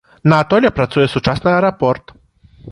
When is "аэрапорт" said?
1.55-2.19